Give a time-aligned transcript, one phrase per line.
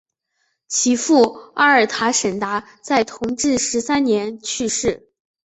[0.67, 1.21] 其父
[1.53, 5.07] 阿尔塔什达在同治十三年去世。